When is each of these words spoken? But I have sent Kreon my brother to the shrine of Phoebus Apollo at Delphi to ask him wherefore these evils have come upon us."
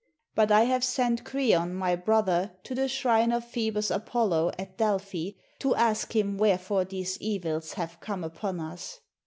But 0.33 0.51
I 0.51 0.63
have 0.63 0.83
sent 0.83 1.23
Kreon 1.23 1.73
my 1.75 1.95
brother 1.95 2.53
to 2.63 2.73
the 2.73 2.87
shrine 2.87 3.31
of 3.31 3.45
Phoebus 3.45 3.91
Apollo 3.91 4.53
at 4.57 4.75
Delphi 4.75 5.33
to 5.59 5.75
ask 5.75 6.15
him 6.15 6.39
wherefore 6.39 6.85
these 6.85 7.21
evils 7.21 7.73
have 7.73 7.99
come 7.99 8.23
upon 8.23 8.59
us." 8.59 9.01